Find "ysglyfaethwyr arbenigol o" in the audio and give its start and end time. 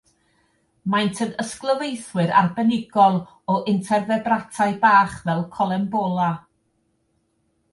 1.43-3.59